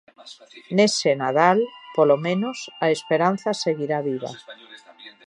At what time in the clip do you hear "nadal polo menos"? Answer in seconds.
1.21-2.57